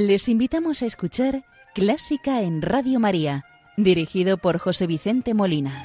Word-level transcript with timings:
Les 0.00 0.28
invitamos 0.28 0.82
a 0.82 0.86
escuchar 0.86 1.42
Clásica 1.74 2.42
en 2.42 2.62
Radio 2.62 3.00
María, 3.00 3.44
dirigido 3.76 4.38
por 4.38 4.58
José 4.58 4.86
Vicente 4.86 5.34
Molina. 5.34 5.84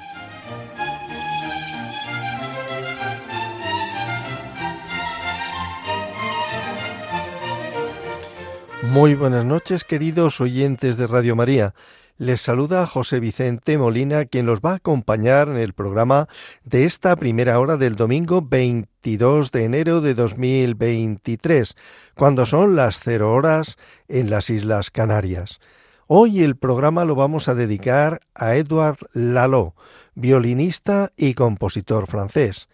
Muy 8.84 9.16
buenas 9.16 9.46
noches, 9.46 9.84
queridos 9.84 10.40
oyentes 10.42 10.96
de 10.96 11.08
Radio 11.08 11.36
María. 11.36 11.74
Les 12.20 12.40
saluda 12.40 12.86
José 12.86 13.20
Vicente 13.20 13.76
Molina, 13.80 14.26
quien 14.26 14.46
los 14.46 14.62
va 14.62 14.74
a 14.74 14.76
acompañar 14.76 15.50
en 15.50 15.58
el 15.58 15.74
programa 15.74 16.28
de 16.64 16.86
esta 16.86 17.16
primera 17.16 17.60
hora 17.60 17.76
del 17.76 17.96
domingo 17.96 18.44
22 18.44 19.52
de 19.52 19.64
enero 19.64 20.00
de 20.00 20.14
2023, 20.14 21.76
cuando 22.14 22.46
son 22.46 22.76
las 22.76 23.00
cero 23.00 23.34
horas 23.34 23.80
en 24.08 24.30
las 24.30 24.52
Islas 24.52 24.92
Canarias. 24.92 25.60
Hoy 26.06 26.44
el 26.44 26.56
programa 26.56 27.04
lo 27.04 27.16
vamos 27.16 27.48
a 27.48 27.56
dedicar 27.56 28.20
a 28.36 28.58
Edouard 28.58 29.00
Lalo, 29.14 29.74
violinista 30.14 31.12
y 31.18 31.34
compositor 31.34 32.06
francés, 32.06 32.70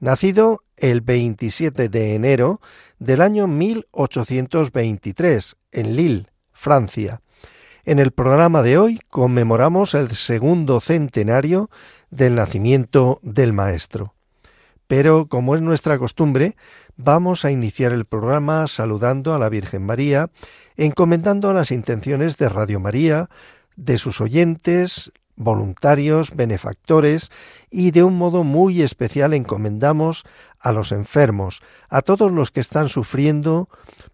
nacido 0.00 0.64
el 0.76 1.00
27 1.00 1.88
de 1.88 2.14
enero 2.14 2.60
del 2.98 3.22
año 3.22 3.46
1823 3.46 5.56
en 5.70 5.96
Lille, 5.96 6.26
Francia 6.52 7.22
en 7.84 7.98
el 7.98 8.12
programa 8.12 8.62
de 8.62 8.78
hoy 8.78 9.00
conmemoramos 9.08 9.94
el 9.94 10.10
segundo 10.10 10.80
centenario 10.80 11.70
del 12.10 12.34
nacimiento 12.34 13.18
del 13.22 13.52
Maestro. 13.52 14.14
Pero, 14.86 15.26
como 15.26 15.54
es 15.54 15.62
nuestra 15.62 15.98
costumbre, 15.98 16.56
vamos 16.96 17.44
a 17.44 17.50
iniciar 17.50 17.92
el 17.92 18.04
programa 18.04 18.66
saludando 18.68 19.34
a 19.34 19.38
la 19.38 19.48
Virgen 19.48 19.84
María, 19.86 20.30
encomendando 20.76 21.52
las 21.52 21.70
intenciones 21.70 22.36
de 22.36 22.48
Radio 22.48 22.78
María, 22.78 23.30
de 23.76 23.96
sus 23.96 24.20
oyentes, 24.20 25.10
voluntarios, 25.36 26.34
benefactores 26.34 27.30
y 27.70 27.90
de 27.90 28.04
un 28.04 28.16
modo 28.16 28.44
muy 28.44 28.82
especial 28.82 29.34
encomendamos 29.34 30.24
a 30.58 30.72
los 30.72 30.92
enfermos, 30.92 31.62
a 31.88 32.02
todos 32.02 32.30
los 32.30 32.50
que 32.50 32.60
están 32.60 32.88
sufriendo, 32.88 33.68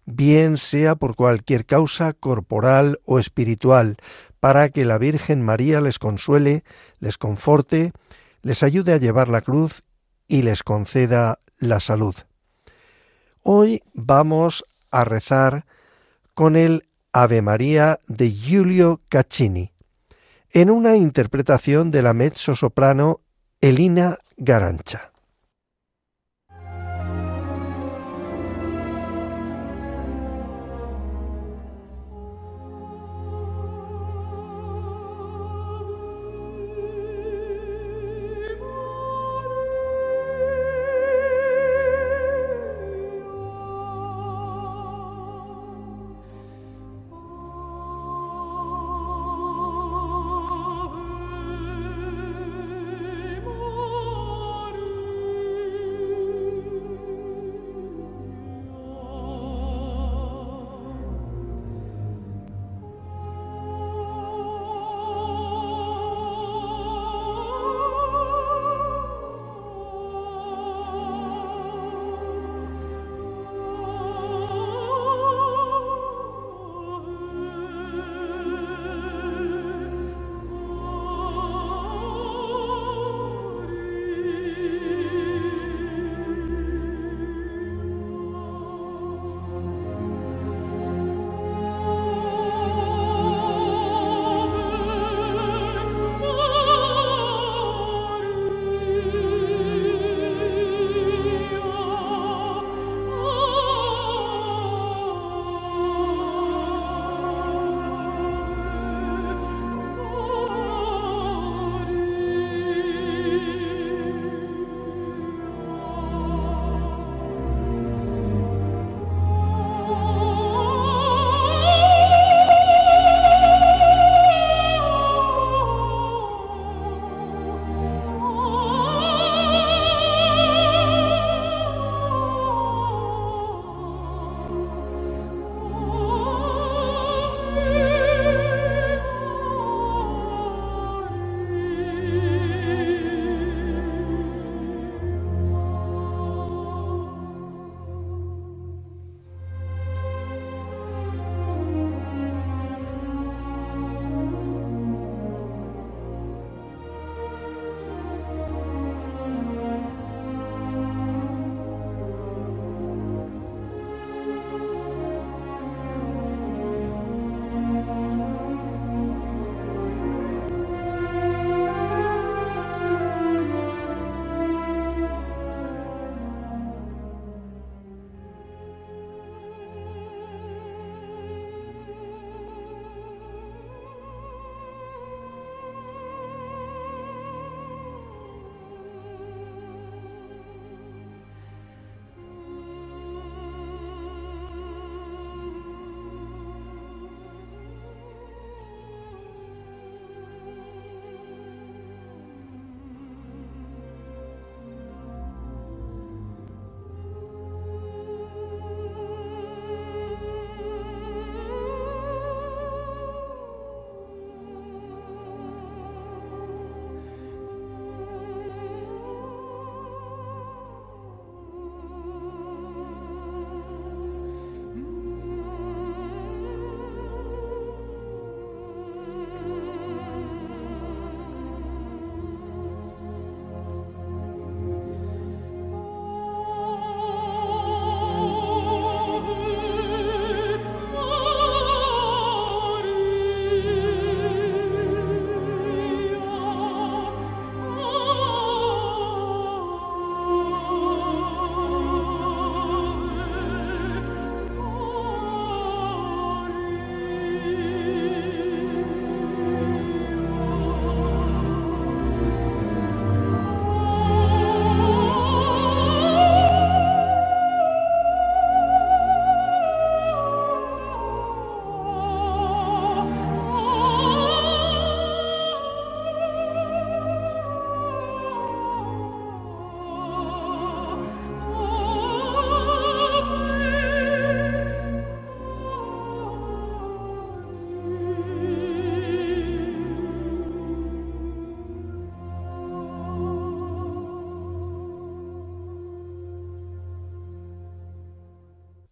bien 0.05 0.57
sea 0.57 0.95
por 0.95 1.15
cualquier 1.15 1.65
causa 1.65 2.13
corporal 2.13 2.99
o 3.05 3.19
espiritual, 3.19 3.97
para 4.39 4.69
que 4.69 4.85
la 4.85 4.97
Virgen 4.97 5.41
María 5.43 5.81
les 5.81 5.99
consuele, 5.99 6.63
les 6.99 7.17
conforte, 7.17 7.91
les 8.41 8.63
ayude 8.63 8.93
a 8.93 8.97
llevar 8.97 9.27
la 9.27 9.41
cruz 9.41 9.83
y 10.27 10.43
les 10.43 10.63
conceda 10.63 11.39
la 11.57 11.79
salud. 11.79 12.15
Hoy 13.43 13.83
vamos 13.93 14.63
a 14.91 15.03
rezar 15.03 15.65
con 16.33 16.55
el 16.55 16.87
Ave 17.11 17.41
María 17.41 17.99
de 18.07 18.31
Giulio 18.31 19.01
Caccini 19.09 19.73
en 20.51 20.69
una 20.69 20.95
interpretación 20.95 21.91
de 21.91 22.01
la 22.01 22.13
mezzo-soprano 22.13 23.21
Elina 23.61 24.17
Garancha. 24.37 25.11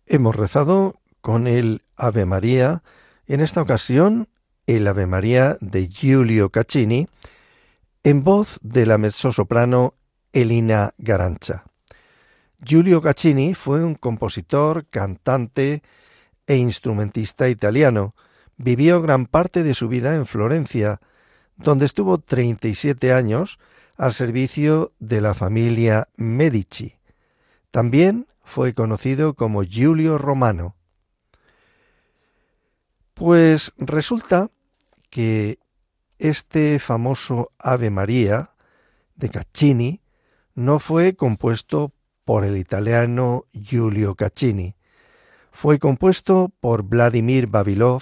Hemos 0.09 0.37
rezado 0.37 0.95
con 1.19 1.47
el 1.47 1.83
Ave 1.97 2.25
María, 2.25 2.81
en 3.27 3.41
esta 3.41 3.61
ocasión 3.61 4.29
el 4.65 4.87
Ave 4.87 5.05
María 5.05 5.57
de 5.59 5.87
Giulio 5.87 6.49
Caccini, 6.49 7.09
en 8.03 8.23
voz 8.23 8.57
de 8.61 8.85
la 8.85 8.97
mezzosoprano 8.97 9.95
Elina 10.31 10.93
Garancha. 10.97 11.65
Giulio 12.63 13.01
Caccini 13.01 13.53
fue 13.53 13.83
un 13.83 13.95
compositor, 13.95 14.85
cantante 14.85 15.83
e 16.47 16.55
instrumentista 16.55 17.49
italiano. 17.49 18.15
Vivió 18.55 19.01
gran 19.01 19.25
parte 19.25 19.61
de 19.61 19.73
su 19.73 19.89
vida 19.89 20.15
en 20.15 20.25
Florencia, 20.25 21.01
donde 21.57 21.85
estuvo 21.85 22.17
37 22.17 23.11
años 23.11 23.59
al 23.97 24.13
servicio 24.13 24.93
de 24.99 25.19
la 25.19 25.33
familia 25.33 26.07
Medici. 26.15 26.95
También 27.71 28.25
fue 28.47 28.73
conocido 28.73 29.33
como 29.33 29.61
Giulio 29.61 30.17
Romano. 30.17 30.77
Pues 33.13 33.73
resulta 33.75 34.49
que 35.09 35.59
este 36.17 36.79
famoso 36.79 37.51
Ave 37.59 37.89
María 37.89 38.51
de 39.15 39.29
Caccini 39.29 40.01
no 40.55 40.79
fue 40.79 41.13
compuesto 41.17 41.91
por 42.23 42.45
el 42.45 42.55
italiano 42.55 43.43
Giulio 43.51 44.15
Caccini. 44.15 44.75
Fue 45.51 45.77
compuesto 45.77 46.53
por 46.61 46.83
Vladimir 46.83 47.47
Babilov, 47.47 48.01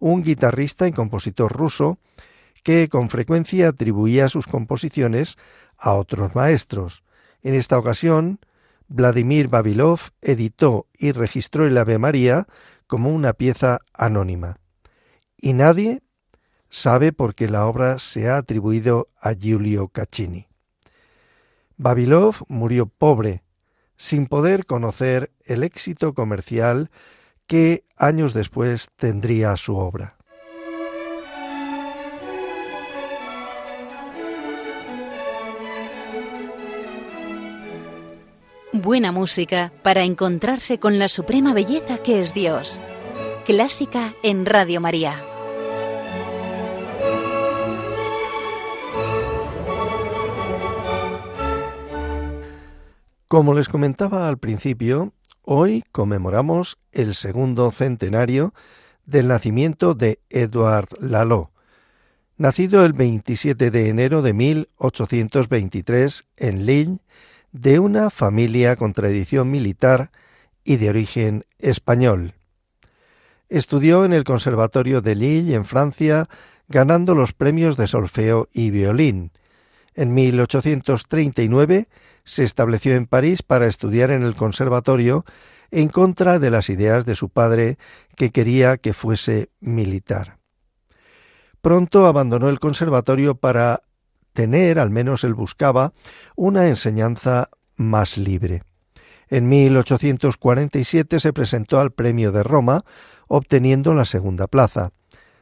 un 0.00 0.24
guitarrista 0.24 0.88
y 0.88 0.92
compositor 0.92 1.52
ruso 1.52 1.98
que 2.64 2.88
con 2.88 3.10
frecuencia 3.10 3.68
atribuía 3.68 4.28
sus 4.28 4.48
composiciones 4.48 5.36
a 5.78 5.92
otros 5.92 6.34
maestros. 6.34 7.04
En 7.42 7.54
esta 7.54 7.78
ocasión, 7.78 8.40
Vladimir 8.88 9.48
Babilov 9.48 10.00
editó 10.20 10.88
y 10.98 11.12
registró 11.12 11.66
el 11.66 11.76
Ave 11.78 11.98
María 11.98 12.46
como 12.86 13.10
una 13.10 13.32
pieza 13.32 13.80
anónima. 13.92 14.58
Y 15.36 15.52
nadie 15.52 16.02
sabe 16.70 17.12
por 17.12 17.34
qué 17.34 17.48
la 17.48 17.66
obra 17.66 17.98
se 17.98 18.28
ha 18.28 18.36
atribuido 18.36 19.08
a 19.20 19.34
Giulio 19.34 19.88
Caccini. 19.88 20.48
Babilov 21.76 22.36
murió 22.48 22.86
pobre, 22.86 23.42
sin 23.96 24.26
poder 24.26 24.66
conocer 24.66 25.32
el 25.44 25.62
éxito 25.62 26.14
comercial 26.14 26.90
que 27.46 27.84
años 27.96 28.34
después 28.34 28.90
tendría 28.96 29.56
su 29.56 29.76
obra. 29.76 30.16
Buena 38.84 39.12
música 39.12 39.72
para 39.82 40.02
encontrarse 40.02 40.78
con 40.78 40.98
la 40.98 41.08
suprema 41.08 41.54
belleza 41.54 42.02
que 42.02 42.20
es 42.20 42.34
Dios. 42.34 42.78
Clásica 43.46 44.14
en 44.22 44.44
Radio 44.44 44.78
María. 44.78 45.24
Como 53.26 53.54
les 53.54 53.70
comentaba 53.70 54.28
al 54.28 54.36
principio, 54.36 55.14
hoy 55.40 55.82
conmemoramos 55.90 56.76
el 56.92 57.14
segundo 57.14 57.70
centenario 57.70 58.52
del 59.06 59.28
nacimiento 59.28 59.94
de 59.94 60.20
Edouard 60.28 60.88
Lalo, 61.00 61.52
nacido 62.36 62.84
el 62.84 62.92
27 62.92 63.70
de 63.70 63.88
enero 63.88 64.20
de 64.20 64.34
1823 64.34 66.26
en 66.36 66.66
Lille, 66.66 66.98
de 67.54 67.78
una 67.78 68.10
familia 68.10 68.74
con 68.74 68.92
tradición 68.92 69.48
militar 69.48 70.10
y 70.64 70.76
de 70.76 70.88
origen 70.88 71.44
español. 71.60 72.34
Estudió 73.48 74.04
en 74.04 74.12
el 74.12 74.24
Conservatorio 74.24 75.00
de 75.00 75.14
Lille, 75.14 75.54
en 75.54 75.64
Francia, 75.64 76.28
ganando 76.66 77.14
los 77.14 77.32
premios 77.32 77.76
de 77.76 77.86
solfeo 77.86 78.48
y 78.52 78.70
violín. 78.70 79.30
En 79.94 80.14
1839 80.14 81.86
se 82.24 82.42
estableció 82.42 82.96
en 82.96 83.06
París 83.06 83.44
para 83.44 83.68
estudiar 83.68 84.10
en 84.10 84.24
el 84.24 84.34
Conservatorio 84.34 85.24
en 85.70 85.88
contra 85.88 86.40
de 86.40 86.50
las 86.50 86.68
ideas 86.70 87.06
de 87.06 87.14
su 87.14 87.28
padre, 87.28 87.78
que 88.16 88.30
quería 88.30 88.78
que 88.78 88.94
fuese 88.94 89.50
militar. 89.60 90.38
Pronto 91.60 92.06
abandonó 92.06 92.48
el 92.48 92.58
conservatorio 92.58 93.36
para 93.36 93.82
tener, 94.34 94.78
al 94.78 94.90
menos 94.90 95.24
él 95.24 95.32
buscaba, 95.32 95.94
una 96.36 96.68
enseñanza 96.68 97.48
más 97.76 98.18
libre. 98.18 98.62
En 99.28 99.48
1847 99.48 101.18
se 101.18 101.32
presentó 101.32 101.80
al 101.80 101.92
Premio 101.92 102.30
de 102.30 102.42
Roma, 102.42 102.84
obteniendo 103.26 103.94
la 103.94 104.04
segunda 104.04 104.46
plaza. 104.46 104.92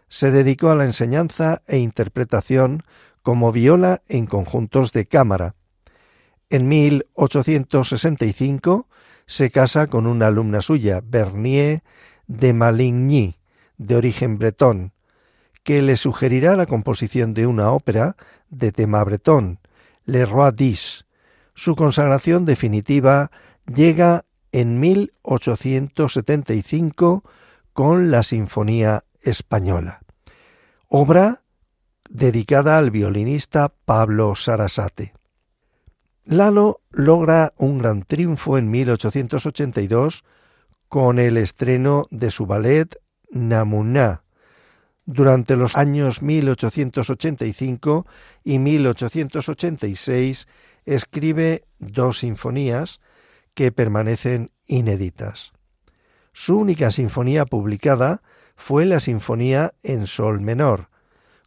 Se 0.08 0.30
dedicó 0.30 0.70
a 0.70 0.76
la 0.76 0.84
enseñanza 0.84 1.62
e 1.66 1.78
interpretación 1.78 2.84
como 3.22 3.50
viola 3.50 4.02
en 4.08 4.26
conjuntos 4.26 4.92
de 4.92 5.06
cámara. 5.06 5.56
En 6.50 6.68
1865 6.68 8.87
se 9.26 9.50
casa 9.50 9.88
con 9.88 10.06
una 10.06 10.28
alumna 10.28 10.61
suya, 10.61 11.00
Bernier 11.02 11.82
de 12.26 12.52
Maligny, 12.52 13.38
de 13.78 13.96
origen 13.96 14.37
bretón, 14.38 14.91
que 15.62 15.83
le 15.83 15.97
sugerirá 15.97 16.57
la 16.57 16.66
composición 16.66 17.35
de 17.35 17.47
una 17.47 17.71
ópera 17.71 18.16
de 18.50 18.73
tema 18.73 19.04
bretón, 19.04 19.61
Le 20.04 20.25
Roi 20.25 20.50
d'Is. 20.52 21.07
Su 21.54 21.76
consagración 21.76 22.45
definitiva 22.45 23.31
llega 23.66 24.25
en 24.52 24.81
1875 24.81 27.23
con 27.73 28.11
la 28.11 28.23
Sinfonía 28.23 29.04
Española, 29.23 30.02
obra 30.88 31.42
dedicada 32.09 32.78
al 32.78 32.90
violinista 32.90 33.73
Pablo 33.85 34.35
Sarasate. 34.35 35.12
Lalo 36.25 36.81
logra 36.90 37.52
un 37.57 37.78
gran 37.78 38.02
triunfo 38.02 38.59
en 38.59 38.71
1882 38.71 40.25
con 40.88 41.19
el 41.19 41.38
estreno 41.38 42.07
de 42.11 42.31
su 42.31 42.47
ballet 42.47 42.97
Namuná, 43.31 44.23
durante 45.06 45.56
los 45.56 45.76
años 45.76 46.23
1885 46.23 48.06
y 48.44 48.59
1886 48.59 50.47
escribe 50.85 51.64
dos 51.78 52.18
sinfonías 52.18 53.00
que 53.54 53.73
permanecen 53.73 54.50
inéditas. 54.66 55.52
Su 56.32 56.59
única 56.59 56.90
sinfonía 56.90 57.44
publicada 57.44 58.23
fue 58.56 58.87
la 58.87 59.00
Sinfonía 59.00 59.75
en 59.82 60.06
Sol 60.06 60.40
menor, 60.40 60.88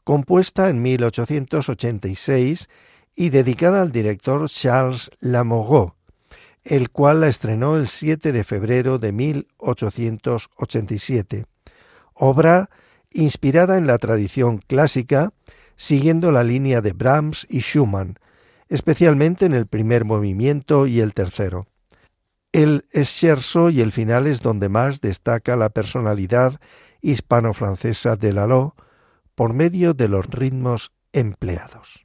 compuesta 0.03 0.69
en 0.69 0.81
1886 0.81 2.69
y 3.15 3.29
dedicada 3.29 3.81
al 3.81 3.91
director 3.91 4.47
Charles 4.49 5.09
Lamoureux, 5.21 5.93
el 6.63 6.91
cual 6.91 7.21
la 7.21 7.29
estrenó 7.29 7.77
el 7.77 7.87
7 7.87 8.31
de 8.31 8.43
febrero 8.43 8.99
de 8.99 9.11
1887, 9.11 11.47
obra 12.13 12.69
inspirada 13.15 13.77
en 13.77 13.87
la 13.87 13.97
tradición 13.97 14.59
clásica, 14.59 15.31
siguiendo 15.75 16.31
la 16.31 16.43
línea 16.43 16.81
de 16.81 16.93
Brahms 16.93 17.47
y 17.49 17.59
Schumann, 17.59 18.19
especialmente 18.69 19.45
en 19.45 19.53
el 19.53 19.67
primer 19.67 20.05
movimiento 20.05 20.87
y 20.87 20.99
el 20.99 21.13
tercero. 21.13 21.67
El 22.51 22.85
scherzo 22.93 23.69
y 23.69 23.81
el 23.81 23.91
final 23.91 24.27
es 24.27 24.41
donde 24.41 24.69
más 24.69 25.01
destaca 25.01 25.55
la 25.55 25.69
personalidad 25.69 26.59
hispano-francesa 27.01 28.15
de 28.15 28.33
Lalo 28.33 28.75
por 29.35 29.53
medio 29.53 29.93
de 29.93 30.07
los 30.07 30.25
ritmos 30.27 30.91
empleados. 31.11 32.04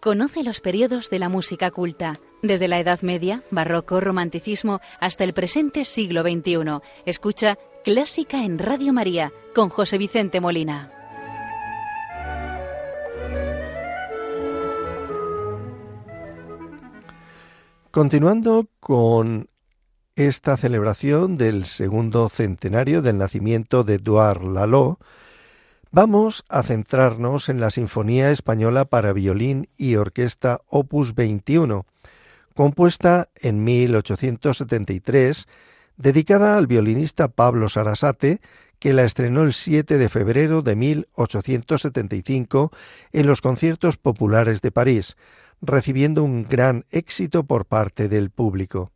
Conoce 0.00 0.44
los 0.44 0.60
periodos 0.60 1.10
de 1.10 1.18
la 1.18 1.28
música 1.28 1.72
culta, 1.72 2.20
desde 2.40 2.68
la 2.68 2.78
Edad 2.78 3.02
Media, 3.02 3.42
Barroco, 3.50 4.00
Romanticismo, 4.00 4.80
hasta 5.00 5.24
el 5.24 5.32
presente 5.32 5.84
siglo 5.84 6.22
XXI. 6.22 6.78
Escucha 7.04 7.58
Clásica 7.82 8.44
en 8.44 8.60
Radio 8.60 8.92
María 8.92 9.32
con 9.56 9.70
José 9.70 9.98
Vicente 9.98 10.40
Molina. 10.40 10.92
Continuando 17.90 18.68
con 18.78 19.48
esta 20.14 20.56
celebración 20.56 21.36
del 21.36 21.64
segundo 21.64 22.28
centenario 22.28 23.02
del 23.02 23.18
nacimiento 23.18 23.82
de 23.82 23.94
Edouard 23.94 24.44
Lalo, 24.44 25.00
Vamos 25.90 26.44
a 26.50 26.62
centrarnos 26.62 27.48
en 27.48 27.60
la 27.60 27.70
Sinfonía 27.70 28.30
Española 28.30 28.84
para 28.84 29.14
violín 29.14 29.70
y 29.78 29.96
orquesta 29.96 30.60
Opus 30.66 31.14
21, 31.14 31.86
compuesta 32.54 33.30
en 33.34 33.64
1873, 33.64 35.48
dedicada 35.96 36.58
al 36.58 36.66
violinista 36.66 37.28
Pablo 37.28 37.70
Sarasate, 37.70 38.42
que 38.78 38.92
la 38.92 39.04
estrenó 39.04 39.44
el 39.44 39.54
7 39.54 39.96
de 39.96 40.10
febrero 40.10 40.60
de 40.60 40.76
1875 40.76 42.70
en 43.12 43.26
los 43.26 43.40
conciertos 43.40 43.96
populares 43.96 44.60
de 44.60 44.70
París, 44.70 45.16
recibiendo 45.62 46.22
un 46.22 46.46
gran 46.46 46.84
éxito 46.90 47.44
por 47.44 47.64
parte 47.64 48.10
del 48.10 48.28
público. 48.28 48.92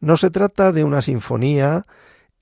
No 0.00 0.18
se 0.18 0.28
trata 0.28 0.70
de 0.70 0.84
una 0.84 1.00
sinfonía 1.00 1.86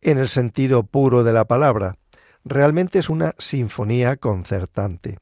en 0.01 0.19
el 0.19 0.27
sentido 0.27 0.83
puro 0.83 1.23
de 1.23 1.33
la 1.33 1.45
palabra, 1.45 1.97
realmente 2.45 2.99
es 2.99 3.09
una 3.09 3.35
sinfonía 3.39 4.17
concertante. 4.17 5.19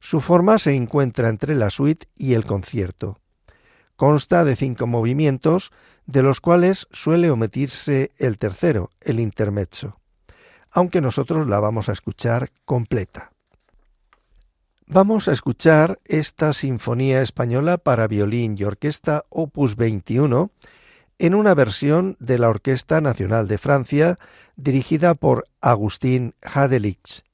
Su 0.00 0.20
forma 0.20 0.58
se 0.58 0.74
encuentra 0.74 1.28
entre 1.28 1.54
la 1.54 1.70
suite 1.70 2.06
y 2.16 2.34
el 2.34 2.44
concierto. 2.44 3.18
Consta 3.96 4.44
de 4.44 4.54
cinco 4.54 4.86
movimientos, 4.86 5.72
de 6.06 6.22
los 6.22 6.40
cuales 6.40 6.86
suele 6.92 7.30
omitirse 7.30 8.12
el 8.16 8.38
tercero, 8.38 8.90
el 9.00 9.20
intermezzo, 9.20 9.98
aunque 10.70 11.00
nosotros 11.00 11.46
la 11.48 11.60
vamos 11.60 11.88
a 11.88 11.92
escuchar 11.92 12.50
completa. 12.64 13.32
Vamos 14.86 15.28
a 15.28 15.32
escuchar 15.32 15.98
esta 16.06 16.54
Sinfonía 16.54 17.20
Española 17.20 17.76
para 17.76 18.06
violín 18.06 18.56
y 18.58 18.64
orquesta 18.64 19.26
opus 19.28 19.76
21 19.76 20.50
en 21.18 21.34
una 21.34 21.54
versión 21.54 22.16
de 22.20 22.38
la 22.38 22.48
Orquesta 22.48 23.00
Nacional 23.00 23.48
de 23.48 23.58
Francia 23.58 24.18
dirigida 24.56 25.14
por 25.14 25.46
Agustín 25.60 26.34
Hadelix. 26.42 27.24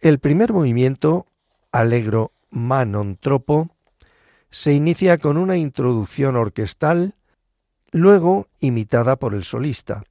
El 0.00 0.18
primer 0.18 0.52
movimiento, 0.52 1.26
Allegro 1.72 2.32
Manon 2.50 3.16
Tropo, 3.16 3.70
se 4.50 4.72
inicia 4.72 5.18
con 5.18 5.36
una 5.36 5.56
introducción 5.56 6.36
orquestal, 6.36 7.14
luego 7.92 8.48
imitada 8.58 9.16
por 9.16 9.34
el 9.34 9.44
solista. 9.44 10.02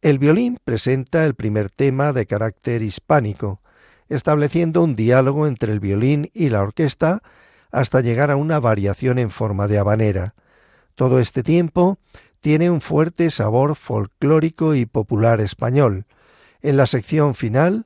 El 0.00 0.18
violín 0.18 0.58
presenta 0.64 1.24
el 1.24 1.34
primer 1.34 1.70
tema 1.70 2.12
de 2.12 2.26
carácter 2.26 2.82
hispánico, 2.82 3.60
estableciendo 4.08 4.82
un 4.82 4.94
diálogo 4.94 5.46
entre 5.46 5.72
el 5.72 5.80
violín 5.80 6.30
y 6.32 6.48
la 6.48 6.62
orquesta 6.62 7.22
hasta 7.70 8.00
llegar 8.00 8.30
a 8.30 8.36
una 8.36 8.60
variación 8.60 9.18
en 9.18 9.30
forma 9.30 9.66
de 9.66 9.78
habanera. 9.78 10.34
Todo 10.96 11.20
este 11.20 11.42
tiempo 11.42 11.98
tiene 12.40 12.70
un 12.70 12.80
fuerte 12.80 13.30
sabor 13.30 13.76
folclórico 13.76 14.74
y 14.74 14.86
popular 14.86 15.40
español. 15.40 16.06
En 16.62 16.76
la 16.76 16.86
sección 16.86 17.34
final, 17.34 17.84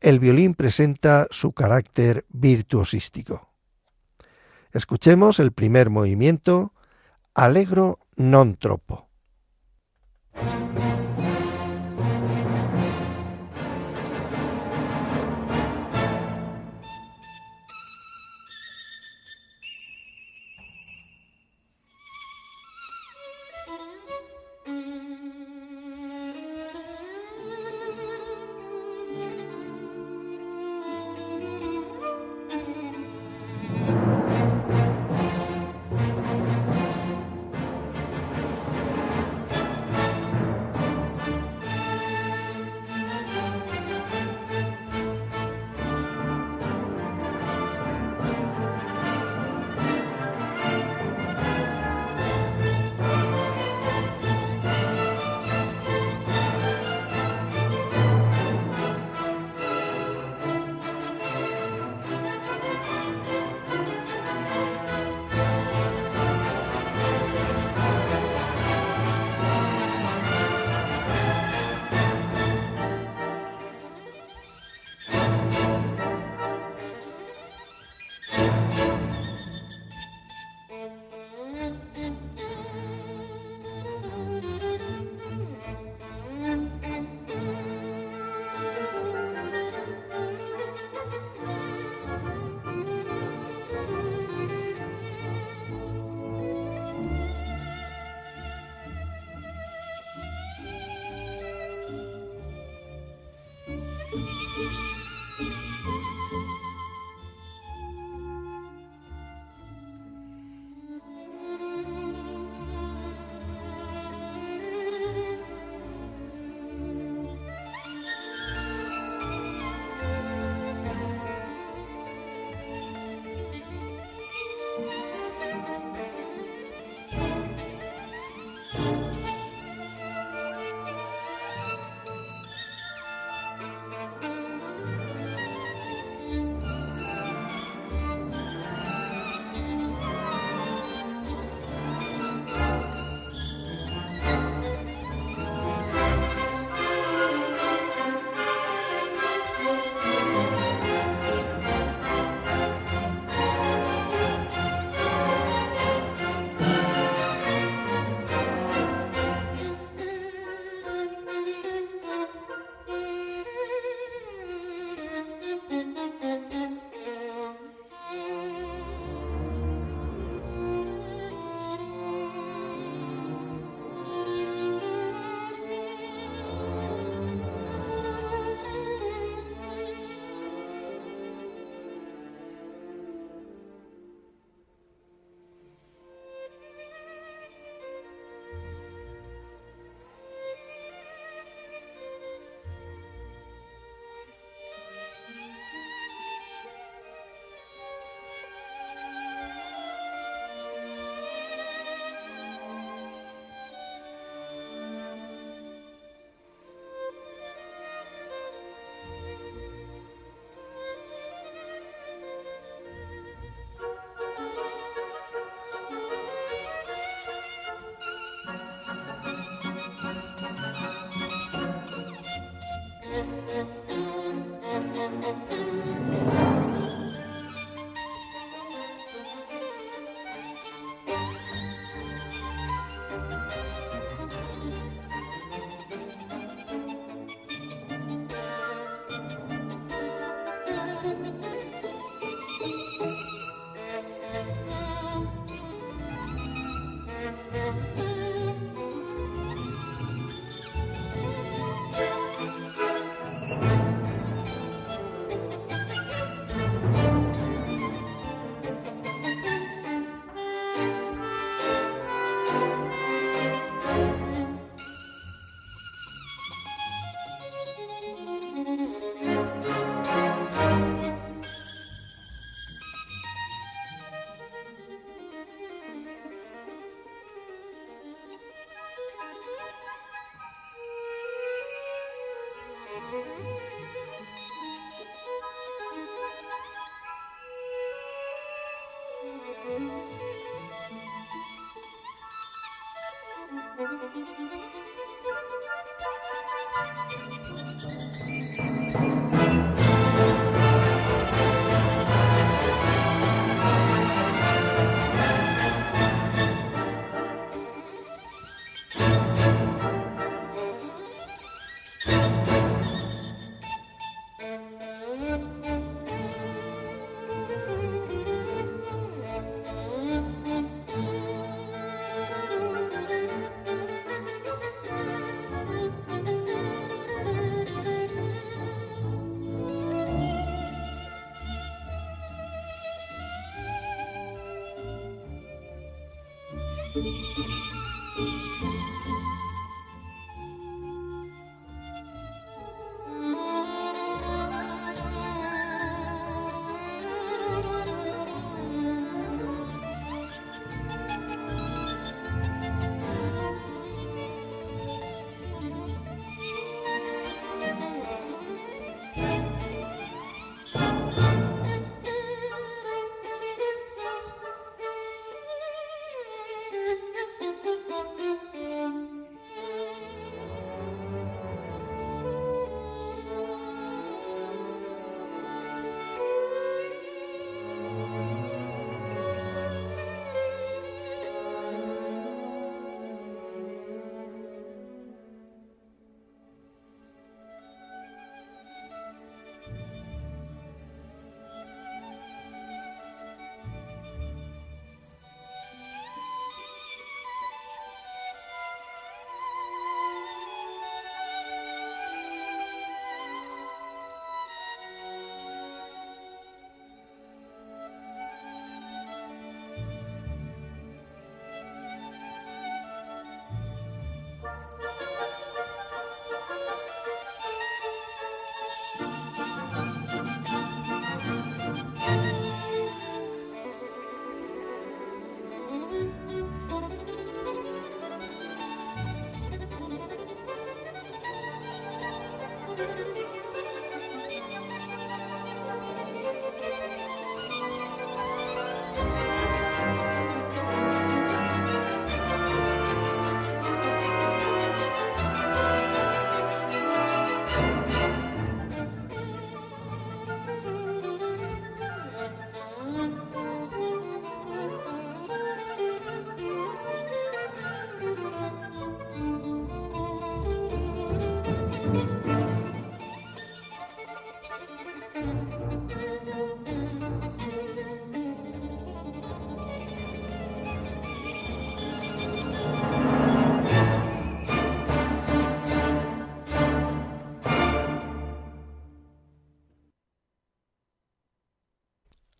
el 0.00 0.20
violín 0.20 0.54
presenta 0.54 1.26
su 1.30 1.52
carácter 1.52 2.26
virtuosístico. 2.28 3.48
Escuchemos 4.72 5.40
el 5.40 5.52
primer 5.52 5.90
movimiento, 5.90 6.74
Allegro 7.34 7.98
non 8.16 8.60
troppo. 8.60 9.08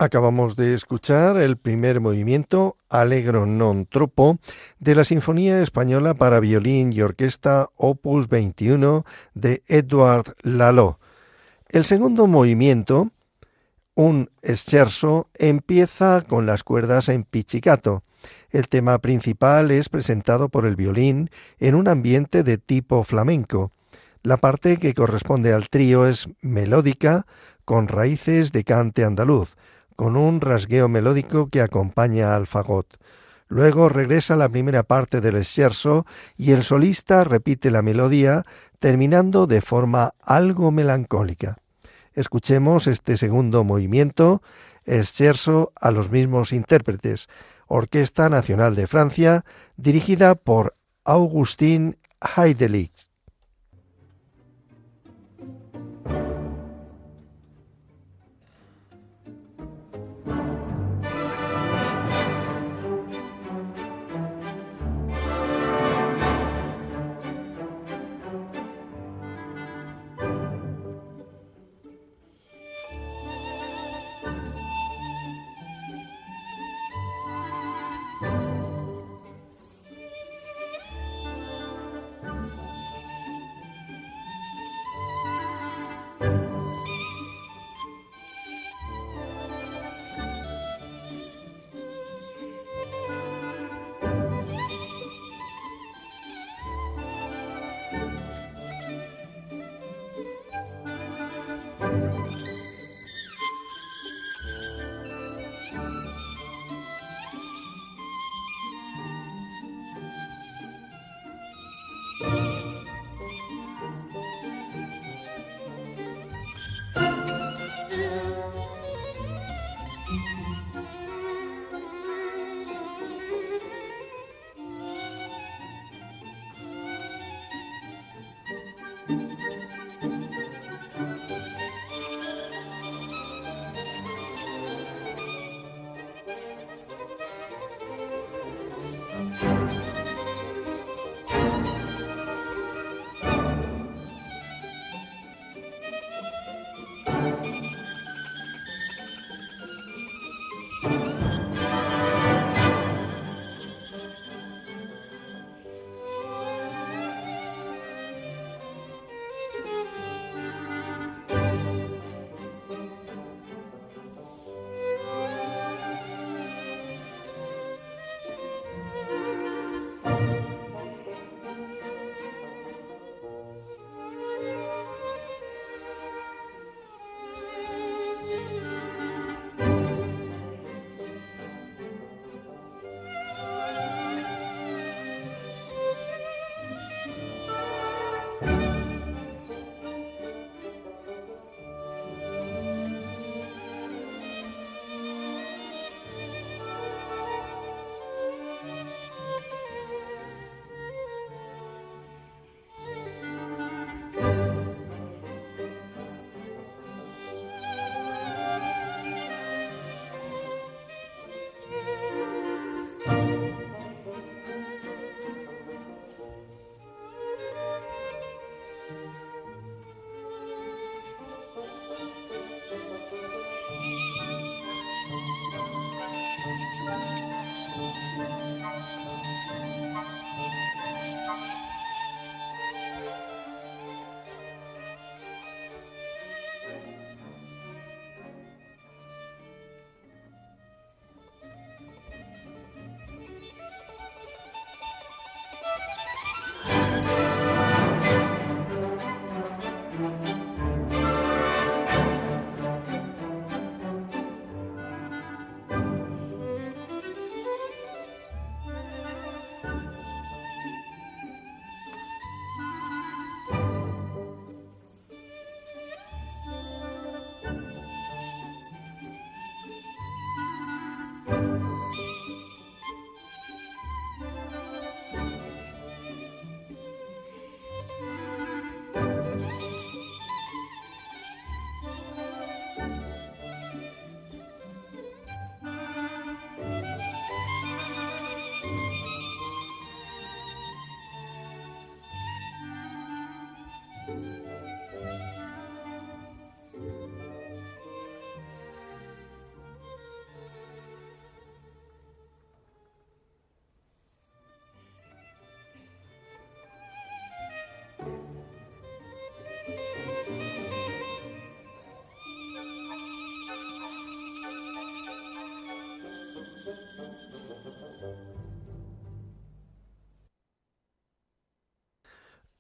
Acabamos 0.03 0.57
de 0.57 0.73
escuchar 0.73 1.37
el 1.37 1.59
primer 1.59 2.01
movimiento, 2.01 2.79
Allegro 2.89 3.45
non 3.45 3.85
troppo, 3.85 4.41
de 4.81 4.97
la 4.97 5.05
Sinfonía 5.05 5.61
Española 5.61 6.17
para 6.17 6.41
violín 6.41 6.89
y 6.89 7.05
orquesta 7.05 7.69
Opus 7.77 8.25
21 8.25 9.05
de 9.35 9.61
Edouard 9.69 10.41
Lalo. 10.41 10.97
El 11.69 11.85
segundo 11.85 12.27
movimiento, 12.27 13.13
un 13.93 14.31
scherzo, 14.41 15.29
empieza 15.35 16.25
con 16.25 16.47
las 16.47 16.65
cuerdas 16.65 17.11
en 17.11 17.25
pizzicato. 17.25 18.03
El 18.49 18.73
tema 18.73 19.05
principal 19.05 19.71
es 19.71 19.91
presentado 19.91 20.49
por 20.49 20.65
el 20.65 20.77
violín 20.77 21.29
en 21.59 21.75
un 21.75 21.89
ambiente 21.89 22.43
de 22.43 22.57
tipo 22.57 23.05
flamenco. 23.05 23.71
La 24.23 24.39
parte 24.39 24.79
que 24.79 24.95
corresponde 24.95 25.53
al 25.53 25.69
trío 25.69 26.07
es 26.07 26.27
melódica, 26.41 27.27
con 27.67 27.87
raíces 27.87 28.51
de 28.53 28.65
cante 28.65 29.05
andaluz 29.05 29.57
con 29.97 30.17
un 30.17 30.41
rasgueo 30.41 30.89
melódico 30.89 31.49
que 31.49 31.61
acompaña 31.61 32.35
al 32.35 32.47
fagot. 32.47 32.99
Luego 33.49 33.89
regresa 33.89 34.37
la 34.37 34.49
primera 34.49 34.85
parte 34.85 35.21
del 35.21 35.45
scherzo 35.45 36.07
y 36.37 36.53
el 36.53 36.63
solista 36.63 37.25
repite 37.25 37.71
la 37.71 37.83
melodía, 37.83 38.45
terminando 38.79 39.47
de 39.47 39.61
forma 39.61 40.15
algo 40.23 40.71
melancólica. 40.71 41.59
Escuchemos 42.15 42.87
este 42.87 43.17
segundo 43.17 43.65
movimiento, 43.65 44.41
scherzo 44.87 45.73
a 45.75 45.91
los 45.91 46.11
mismos 46.11 46.53
intérpretes, 46.53 47.29
Orquesta 47.67 48.29
Nacional 48.29 48.75
de 48.77 48.87
Francia, 48.87 49.45
dirigida 49.77 50.37
por 50.37 50.77
Augustin 51.05 51.99
Heidelich. 52.21 53.10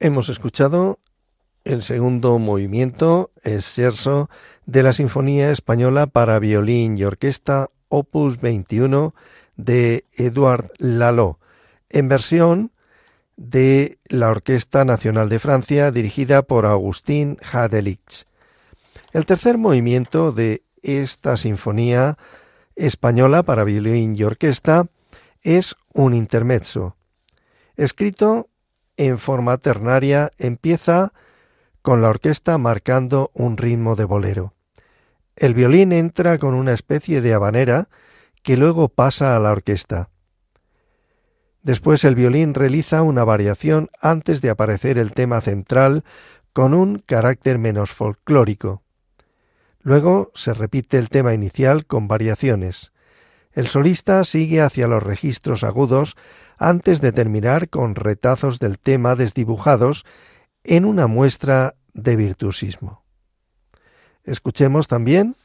Hemos 0.03 0.31
escuchado 0.31 0.99
el 1.63 1.83
segundo 1.83 2.39
movimiento, 2.39 3.33
Scherzo, 3.45 4.31
de 4.65 4.83
la 4.83 4.95
Sinfonía 4.95 5.51
Española 5.51 6.07
para 6.07 6.39
violín 6.39 6.97
y 6.97 7.05
orquesta 7.05 7.69
Opus 7.91 8.41
21 8.41 9.15
de 9.57 10.07
Edouard 10.15 10.71
Lalo, 10.79 11.39
en 11.91 12.09
versión 12.09 12.73
de 13.37 13.99
la 14.07 14.31
Orquesta 14.31 14.87
Nacional 14.87 15.29
de 15.29 15.39
Francia 15.39 15.91
dirigida 15.91 16.41
por 16.45 16.65
Agustín 16.65 17.37
Hadelix. 17.53 18.27
El 19.13 19.27
tercer 19.27 19.59
movimiento 19.59 20.33
de 20.33 20.63
esta 20.83 21.37
Sinfonía 21.37 22.17
Española 22.75 23.43
para 23.43 23.65
violín 23.65 24.17
y 24.17 24.23
orquesta 24.23 24.87
es 25.43 25.77
un 25.93 26.15
intermezzo, 26.15 26.97
escrito 27.77 28.50
en 29.07 29.19
forma 29.19 29.57
ternaria 29.57 30.31
empieza 30.37 31.15
con 31.81 32.03
la 32.03 32.11
orquesta 32.11 32.59
marcando 32.59 33.31
un 33.33 33.57
ritmo 33.57 33.97
de 33.97 34.05
bolero. 34.05 34.53
El 35.37 35.55
violín 35.55 35.93
entra 35.93 36.37
con 36.37 36.53
una 36.53 36.75
especie 36.75 37.23
de 37.23 37.33
habanera 37.33 37.89
que 38.43 38.59
luego 38.59 38.91
pasa 38.91 39.35
a 39.35 39.41
la 39.41 39.53
orquesta. 39.53 40.11
Después 41.63 42.05
el 42.05 42.15
violín 42.15 42.53
realiza 42.53 43.01
una 43.01 43.25
variación 43.25 43.89
antes 44.03 44.43
de 44.43 44.51
aparecer 44.51 44.99
el 44.99 45.13
tema 45.13 45.41
central 45.41 46.05
con 46.53 46.75
un 46.75 46.99
carácter 46.99 47.57
menos 47.57 47.93
folclórico. 47.93 48.83
Luego 49.81 50.31
se 50.35 50.53
repite 50.53 50.99
el 50.99 51.09
tema 51.09 51.33
inicial 51.33 51.87
con 51.87 52.07
variaciones. 52.07 52.93
El 53.53 53.67
solista 53.67 54.25
sigue 54.25 54.61
hacia 54.61 54.87
los 54.87 55.03
registros 55.03 55.65
agudos 55.65 56.17
antes 56.57 57.01
de 57.01 57.13
terminar 57.13 57.69
con 57.69 57.95
retazos 57.95 58.59
del 58.59 58.79
tema 58.79 59.17
desdibujados 59.17 60.05
en 60.63 60.85
una 60.85 61.07
muestra 61.07 61.75
de 61.93 62.17
virtuosismo. 62.17 63.03
Escuchemos 64.25 64.87
también 64.87 65.37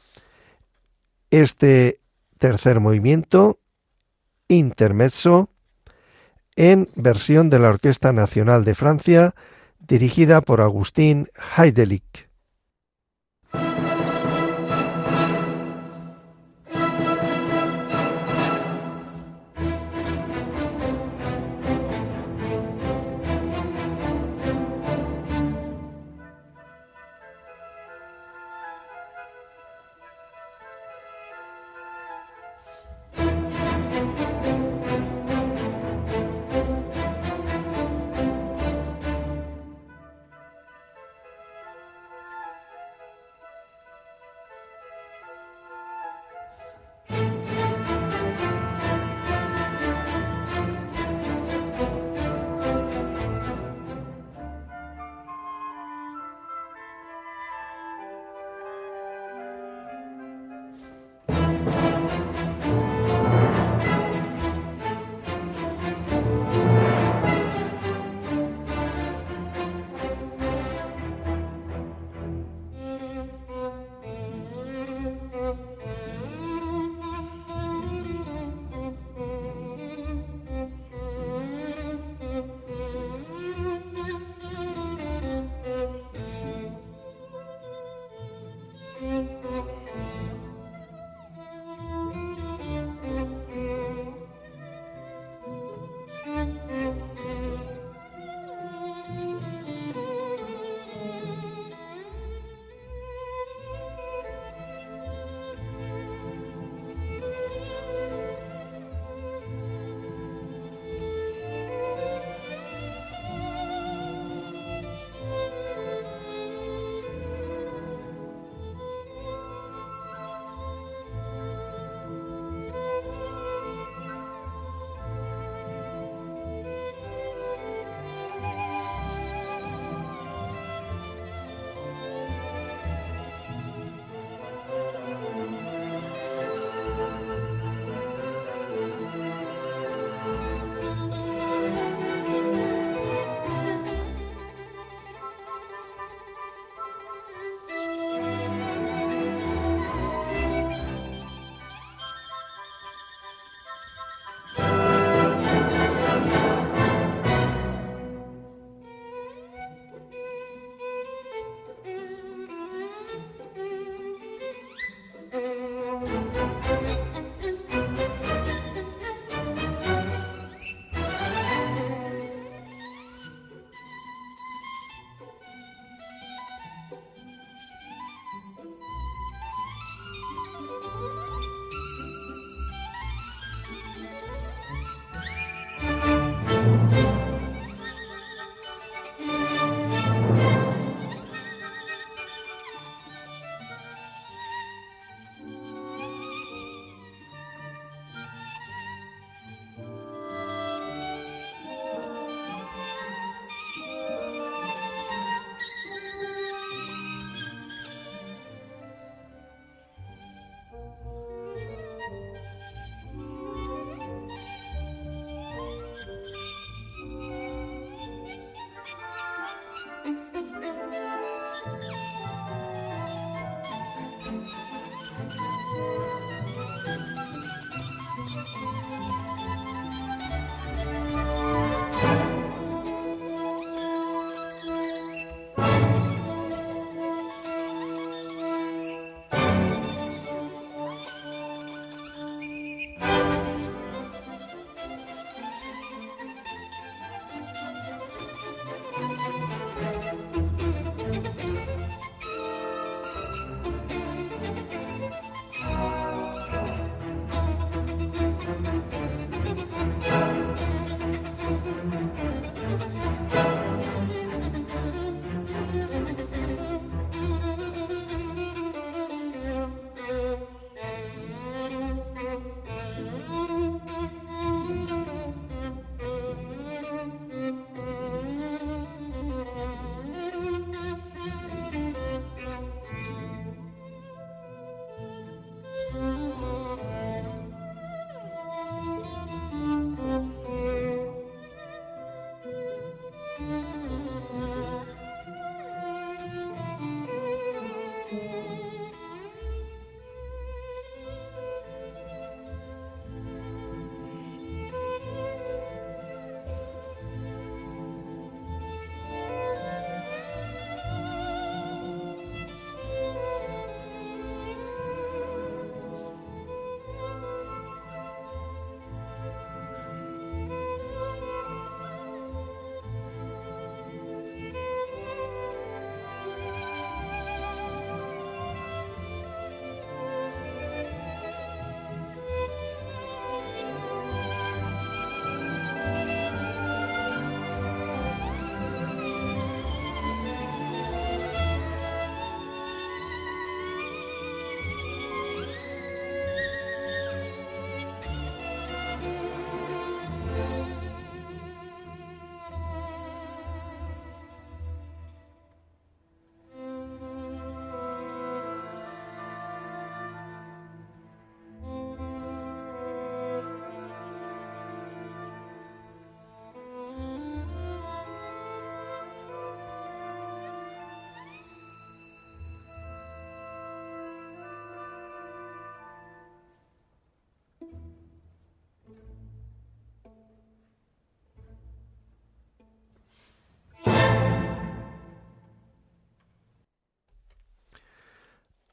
este 1.30 2.00
tercer 2.38 2.80
movimiento, 2.80 3.58
intermezzo, 4.48 5.50
en 6.54 6.88
versión 6.94 7.50
de 7.50 7.58
la 7.58 7.68
Orquesta 7.68 8.12
Nacional 8.12 8.64
de 8.64 8.74
Francia, 8.74 9.34
dirigida 9.78 10.40
por 10.40 10.60
Agustín 10.60 11.28
Heidelich. 11.56 12.25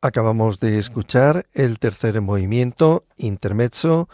Acabamos 0.03 0.59
de 0.59 0.79
escuchar 0.79 1.45
el 1.53 1.79
tercer 1.79 2.19
movimiento, 2.19 3.05
intermezzo, 3.15 4.09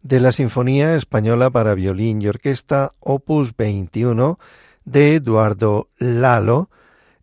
de 0.00 0.18
la 0.18 0.32
Sinfonía 0.32 0.96
Española 0.96 1.50
para 1.50 1.74
Violín 1.74 2.22
y 2.22 2.28
Orquesta, 2.28 2.92
opus 2.98 3.54
21, 3.54 4.38
de 4.86 5.16
Eduardo 5.16 5.90
Lalo, 5.98 6.70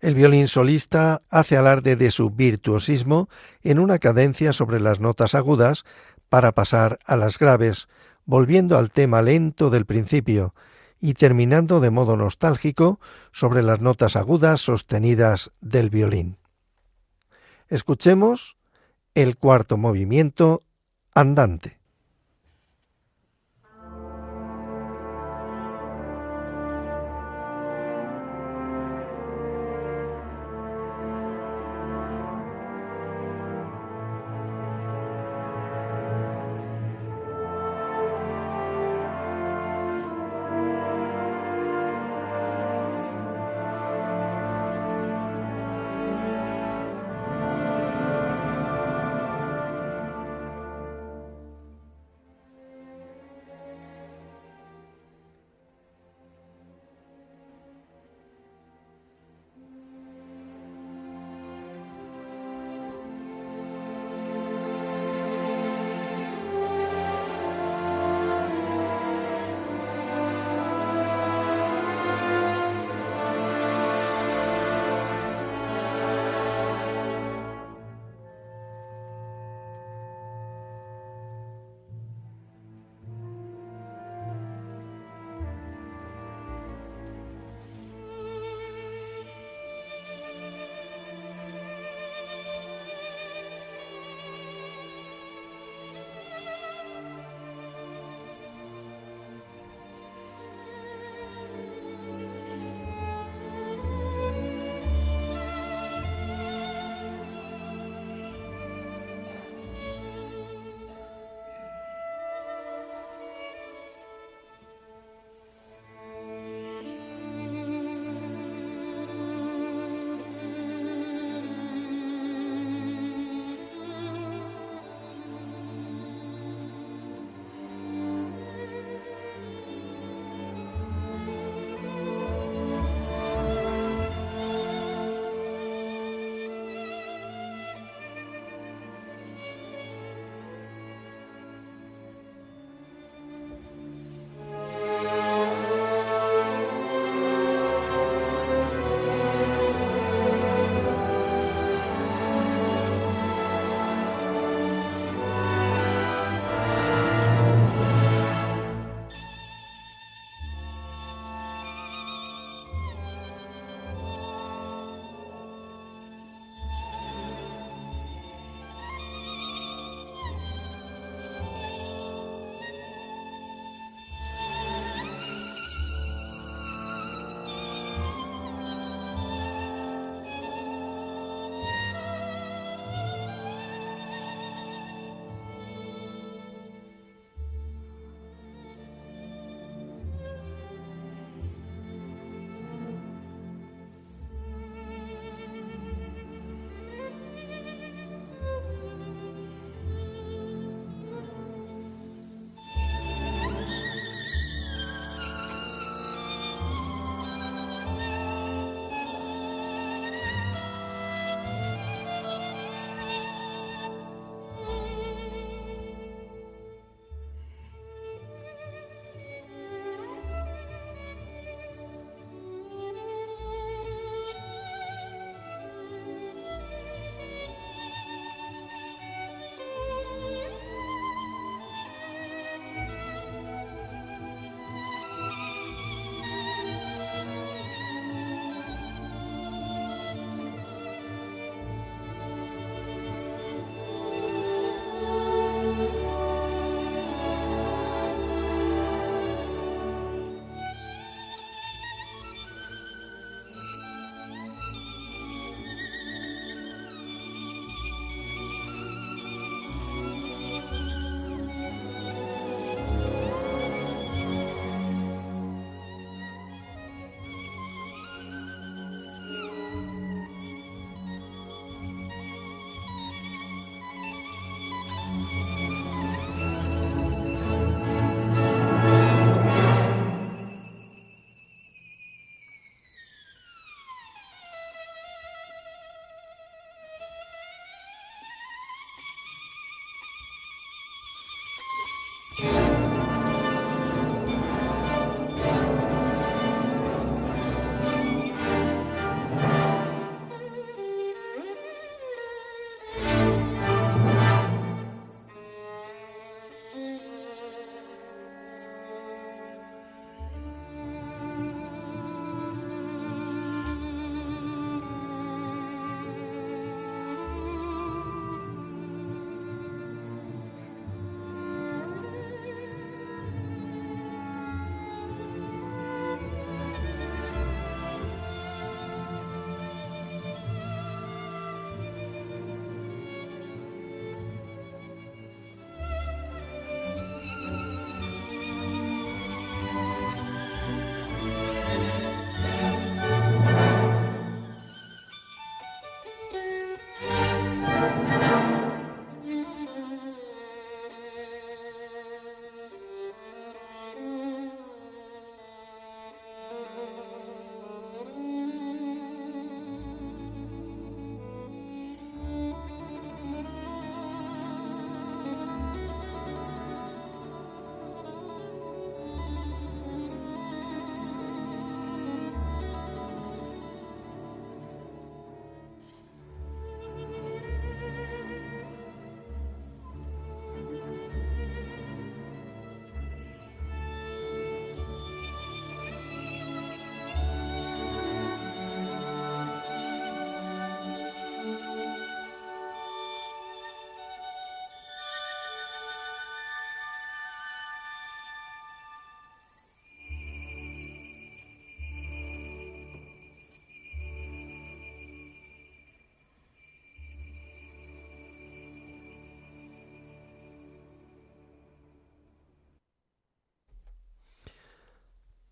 El 0.00 0.14
violín 0.14 0.48
solista 0.48 1.22
hace 1.28 1.56
alarde 1.56 1.96
de 1.96 2.10
su 2.10 2.30
virtuosismo 2.30 3.28
en 3.62 3.78
una 3.78 3.98
cadencia 3.98 4.52
sobre 4.52 4.80
las 4.80 5.00
notas 5.00 5.34
agudas 5.34 5.84
para 6.28 6.52
pasar 6.52 6.98
a 7.04 7.16
las 7.16 7.38
graves, 7.38 7.88
volviendo 8.24 8.78
al 8.78 8.90
tema 8.90 9.22
lento 9.22 9.70
del 9.70 9.86
principio 9.86 10.54
y 11.00 11.14
terminando 11.14 11.80
de 11.80 11.90
modo 11.90 12.16
nostálgico 12.16 13.00
sobre 13.32 13.62
las 13.62 13.80
notas 13.80 14.16
agudas 14.16 14.60
sostenidas 14.60 15.52
del 15.60 15.90
violín. 15.90 16.36
Escuchemos 17.68 18.56
el 19.14 19.36
cuarto 19.36 19.76
movimiento 19.76 20.62
andante. 21.14 21.77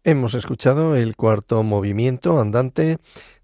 Hemos 0.09 0.35
escuchado 0.35 0.95
el 0.95 1.17
cuarto 1.17 1.65
movimiento 1.65 2.41
andante 2.41 2.99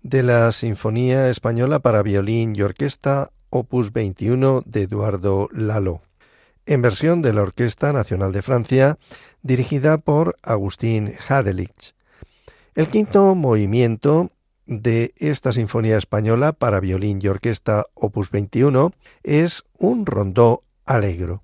de 0.05 0.23
la 0.23 0.53
Sinfonía 0.53 1.29
Española 1.29 1.81
para 1.81 2.05
violín 2.05 2.55
y 2.55 2.63
orquesta 2.63 3.33
opus 3.51 3.93
21 3.93 4.63
de 4.65 4.83
Eduardo 4.83 5.49
Lalo, 5.53 6.03
en 6.65 6.81
versión 6.81 7.21
de 7.21 7.33
la 7.33 7.43
Orquesta 7.43 7.93
Nacional 7.93 8.31
de 8.31 8.43
Francia, 8.43 8.97
dirigida 9.43 9.99
por 9.99 10.37
Agustín 10.41 11.17
Hadelich. 11.29 11.97
El 12.77 12.91
quinto 12.91 13.35
movimiento 13.35 14.31
de 14.65 15.15
esta 15.17 15.51
Sinfonía 15.51 15.99
Española 15.99 16.53
para 16.53 16.79
violín 16.79 17.19
y 17.21 17.27
orquesta 17.27 17.87
opus 17.95 18.31
21 18.31 18.93
es 19.25 19.65
un 19.79 20.07
rondó 20.07 20.63
alegro. 20.87 21.43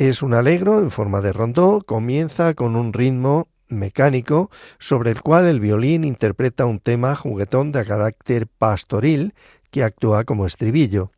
Es 0.00 0.22
un 0.22 0.32
alegro 0.32 0.78
en 0.78 0.90
forma 0.90 1.20
de 1.20 1.30
rondó, 1.30 1.82
comienza 1.84 2.54
con 2.54 2.74
un 2.74 2.94
ritmo 2.94 3.48
mecánico 3.68 4.50
sobre 4.78 5.10
el 5.10 5.20
cual 5.20 5.44
el 5.44 5.60
violín 5.60 6.04
interpreta 6.04 6.64
un 6.64 6.78
tema 6.78 7.14
juguetón 7.14 7.70
de 7.70 7.84
carácter 7.84 8.46
pastoril 8.46 9.34
que 9.70 9.84
actúa 9.84 10.24
como 10.24 10.46
estribillo. 10.46 11.10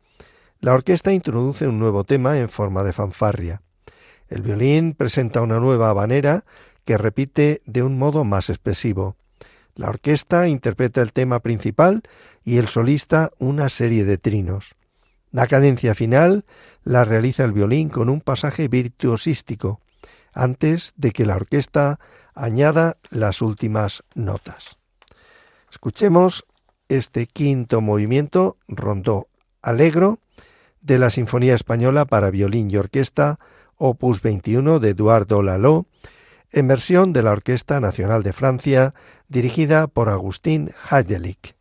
La 0.59 0.73
orquesta 0.73 1.13
introduce 1.13 1.65
un 1.65 1.79
nuevo 1.79 2.03
tema 2.03 2.37
en 2.37 2.49
forma 2.49 2.83
de 2.83 2.91
fanfarria. 2.91 3.61
El 4.27 4.41
violín 4.41 4.95
presenta 4.95 5.39
una 5.39 5.61
nueva 5.61 5.89
habanera 5.89 6.43
que 6.83 6.97
repite 6.97 7.61
de 7.65 7.83
un 7.83 7.97
modo 7.97 8.25
más 8.25 8.49
expresivo. 8.49 9.15
La 9.75 9.87
orquesta 9.87 10.49
interpreta 10.49 11.01
el 11.01 11.13
tema 11.13 11.39
principal 11.39 12.03
y 12.43 12.57
el 12.57 12.67
solista 12.67 13.31
una 13.39 13.69
serie 13.69 14.03
de 14.03 14.17
trinos. 14.17 14.75
La 15.33 15.47
cadencia 15.47 15.95
final 15.95 16.45
la 16.83 17.05
realiza 17.05 17.43
el 17.43 17.53
violín 17.53 17.89
con 17.89 18.07
un 18.07 18.21
pasaje 18.21 18.67
virtuosístico, 18.67 19.81
antes 20.31 20.93
de 20.95 21.09
que 21.09 21.25
la 21.25 21.35
orquesta 21.35 21.99
añada 22.35 22.97
las 23.09 23.41
últimas 23.41 24.03
notas. 24.13 24.77
Escuchemos 25.71 26.45
este 26.87 27.25
quinto 27.25 27.81
movimiento, 27.81 28.57
rondó 28.67 29.27
alegro, 29.63 30.19
de 30.81 30.99
la 30.99 31.09
Sinfonía 31.09 31.55
Española 31.55 32.05
para 32.05 32.29
violín 32.29 32.69
y 32.69 32.77
orquesta, 32.77 33.39
opus 33.77 34.21
21 34.21 34.79
de 34.79 34.89
Eduardo 34.89 35.41
Lalo, 35.41 35.87
en 36.51 36.67
versión 36.67 37.11
de 37.11 37.23
la 37.23 37.31
Orquesta 37.31 37.79
Nacional 37.79 38.21
de 38.21 38.33
Francia, 38.33 38.93
dirigida 39.29 39.87
por 39.87 40.09
Agustín 40.09 40.73
Hajelik. 40.87 41.55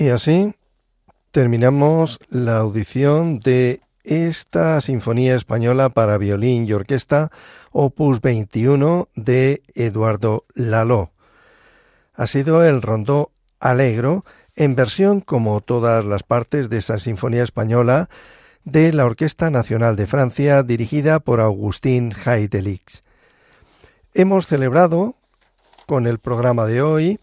Y 0.00 0.10
así 0.10 0.54
terminamos 1.32 2.20
la 2.30 2.58
audición 2.58 3.40
de 3.40 3.80
esta 4.04 4.80
Sinfonía 4.80 5.34
Española 5.34 5.88
para 5.88 6.18
violín 6.18 6.68
y 6.68 6.72
orquesta, 6.72 7.32
opus 7.72 8.20
21 8.20 9.08
de 9.16 9.60
Eduardo 9.74 10.44
Laló. 10.54 11.10
Ha 12.14 12.28
sido 12.28 12.64
el 12.64 12.80
rondó 12.80 13.32
Alegro, 13.58 14.24
en 14.54 14.76
versión 14.76 15.20
como 15.20 15.60
todas 15.62 16.04
las 16.04 16.22
partes 16.22 16.70
de 16.70 16.78
esa 16.78 17.00
Sinfonía 17.00 17.42
Española 17.42 18.08
de 18.62 18.92
la 18.92 19.04
Orquesta 19.04 19.50
Nacional 19.50 19.96
de 19.96 20.06
Francia, 20.06 20.62
dirigida 20.62 21.18
por 21.18 21.40
Agustín 21.40 22.12
Heidelix. 22.24 23.02
Hemos 24.14 24.46
celebrado 24.46 25.16
con 25.86 26.06
el 26.06 26.20
programa 26.20 26.66
de 26.66 26.82
hoy 26.82 27.18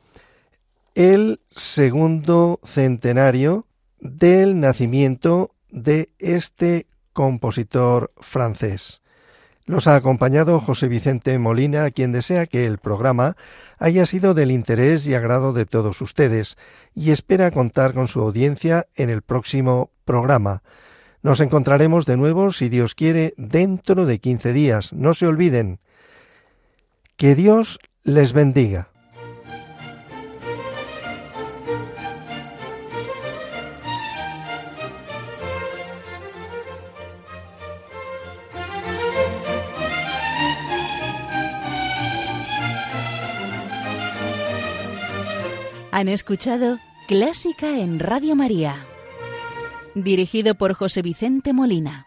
el 0.95 1.41
segundo 1.51 2.61
centenario 2.63 3.67
del 3.99 4.59
nacimiento 4.61 5.51
de 5.69 6.09
este 6.19 6.87
compositor 7.11 8.13
francés. 8.17 9.01
Los 9.65 9.87
ha 9.87 9.95
acompañado 9.95 10.59
José 10.59 10.87
Vicente 10.87 11.37
Molina, 11.37 11.91
quien 11.91 12.13
desea 12.13 12.45
que 12.45 12.65
el 12.65 12.77
programa 12.77 13.35
haya 13.77 14.05
sido 14.05 14.33
del 14.33 14.51
interés 14.51 15.05
y 15.05 15.15
agrado 15.15 15.51
de 15.53 15.65
todos 15.65 16.01
ustedes 16.01 16.55
y 16.93 17.11
espera 17.11 17.51
contar 17.51 17.93
con 17.93 18.07
su 18.07 18.21
audiencia 18.21 18.87
en 18.95 19.09
el 19.09 19.21
próximo 19.21 19.91
programa. 20.05 20.61
Nos 21.23 21.41
encontraremos 21.41 22.05
de 22.05 22.15
nuevo, 22.15 22.51
si 22.51 22.69
Dios 22.69 22.95
quiere, 22.95 23.33
dentro 23.37 24.05
de 24.05 24.19
quince 24.19 24.53
días. 24.53 24.93
No 24.93 25.13
se 25.13 25.27
olviden. 25.27 25.79
Que 27.17 27.33
Dios 27.35 27.79
les 28.03 28.31
bendiga. 28.31 28.89
Han 45.95 46.09
escuchado 46.09 46.79
Clásica 47.07 47.79
en 47.79 47.99
Radio 47.99 48.35
María, 48.35 48.75
dirigido 49.93 50.55
por 50.55 50.73
José 50.73 51.01
Vicente 51.01 51.53
Molina. 51.53 52.04